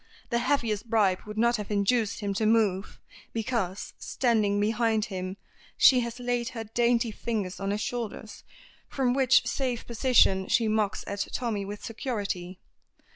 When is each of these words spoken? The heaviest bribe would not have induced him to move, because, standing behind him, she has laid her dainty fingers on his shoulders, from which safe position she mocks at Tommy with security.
The 0.31 0.39
heaviest 0.39 0.89
bribe 0.89 1.19
would 1.27 1.37
not 1.37 1.57
have 1.57 1.69
induced 1.69 2.21
him 2.21 2.33
to 2.33 2.47
move, 2.47 2.99
because, 3.33 3.93
standing 3.99 4.59
behind 4.59 5.05
him, 5.05 5.37
she 5.77 5.99
has 5.99 6.19
laid 6.19 6.49
her 6.57 6.63
dainty 6.63 7.11
fingers 7.11 7.59
on 7.59 7.69
his 7.69 7.81
shoulders, 7.81 8.43
from 8.89 9.13
which 9.13 9.45
safe 9.45 9.85
position 9.85 10.47
she 10.47 10.67
mocks 10.67 11.03
at 11.05 11.27
Tommy 11.31 11.65
with 11.65 11.85
security. 11.85 12.57